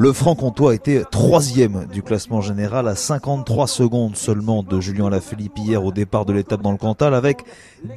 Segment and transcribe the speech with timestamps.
[0.00, 5.84] Le franc-comtois était troisième du classement général à 53 secondes seulement de Julien Alaphilippe hier
[5.84, 7.44] au départ de l'étape dans le Cantal avec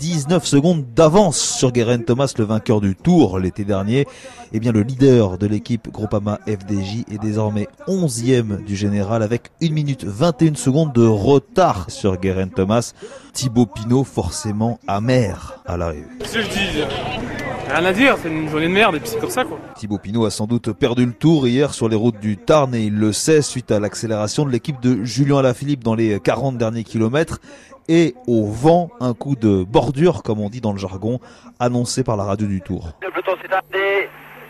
[0.02, 4.06] 19 secondes d'avance sur Guérin Thomas, le vainqueur du Tour l'été dernier.
[4.52, 9.70] Eh bien, le leader de l'équipe Groupama FDJ est désormais 11e du général avec 1
[9.70, 12.92] minute 21 secondes de retard sur Guérin Thomas.
[13.32, 16.04] Thibaut Pinot forcément amer à l'arrivée.
[17.74, 19.58] Rien à dire, c'est une journée de merde et puis c'est comme ça quoi.
[19.76, 22.82] Thibaut Pinot a sans doute perdu le tour hier sur les routes du Tarn et
[22.82, 26.84] il le sait suite à l'accélération de l'équipe de Julien Alaphilippe dans les 40 derniers
[26.84, 27.40] kilomètres
[27.88, 31.20] et au vent, un coup de bordure comme on dit dans le jargon,
[31.60, 32.92] annoncé par la radio du Tour.
[33.02, 33.56] Le peloton s'est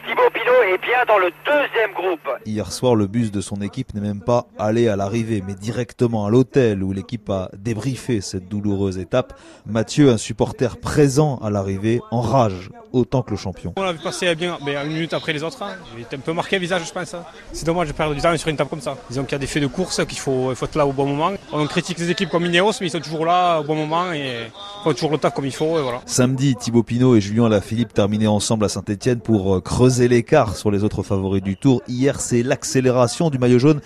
[0.05, 2.27] Thibaut Pinot est bien dans le deuxième groupe.
[2.45, 6.25] Hier soir, le bus de son équipe n'est même pas allé à l'arrivée, mais directement
[6.25, 9.39] à l'hôtel où l'équipe a débriefé cette douloureuse étape.
[9.65, 13.73] Mathieu, un supporter présent à l'arrivée, enrage autant que le champion.
[13.75, 15.61] On a passé bien, mais une minute après les autres.
[15.63, 15.75] Hein.
[15.95, 17.13] J'ai été un peu marqué visage, je pense.
[17.13, 17.23] Hein.
[17.51, 18.97] C'est dommage de perdre du temps sur une étape comme ça.
[19.09, 20.91] Disons qu'il y a des faits de course qu'il faut, il faut être là au
[20.91, 21.31] bon moment.
[21.51, 24.51] On critique les équipes comme Ineos, mais ils sont toujours là au bon moment et
[24.83, 25.79] font toujours le taf comme il faut.
[25.79, 26.01] Et voilà.
[26.05, 29.61] Samedi, Thibaut Pinot et Julien Lafilippe terminaient ensemble à Saint-Etienne pour euh,
[29.93, 31.83] creuser l'écart sur les autres favoris du tour.
[31.87, 33.79] Hier, c'est l'accélération du maillot jaune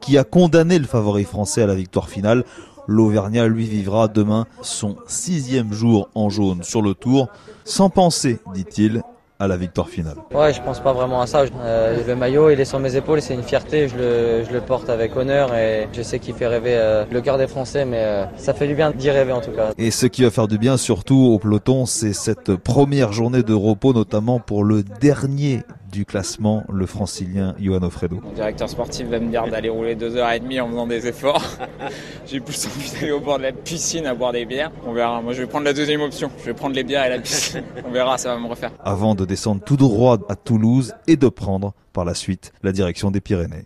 [0.00, 2.42] qui a condamné le favori français à la victoire finale.
[2.88, 7.28] L'Auvergnat, lui, vivra demain son sixième jour en jaune sur le tour,
[7.64, 9.04] sans penser, dit-il,
[9.42, 10.14] à la victoire finale.
[10.32, 11.42] Ouais, je pense pas vraiment à ça.
[11.42, 13.88] Euh, le maillot, il est sur mes épaules, c'est une fierté.
[13.88, 17.20] Je le, je le, porte avec honneur et je sais qu'il fait rêver euh, le
[17.20, 19.72] cœur des Français, mais euh, ça fait du bien d'y rêver en tout cas.
[19.78, 23.52] Et ce qui va faire du bien surtout au peloton, c'est cette première journée de
[23.52, 25.62] repos, notamment pour le dernier
[25.92, 28.18] du classement, le francilien Johan Ofredo.
[28.22, 31.06] Mon directeur sportif va me dire d'aller rouler deux heures et demie en faisant des
[31.06, 31.44] efforts.
[32.26, 34.72] J'ai plus envie d'aller au bord de la piscine à boire des bières.
[34.86, 35.20] On verra.
[35.20, 36.30] Moi, je vais prendre la deuxième option.
[36.40, 37.62] Je vais prendre les bières et la piscine.
[37.86, 38.72] On verra, ça va me refaire.
[38.82, 43.10] Avant de descendre tout droit à Toulouse et de prendre par la suite la direction
[43.10, 43.60] des Pyrénées.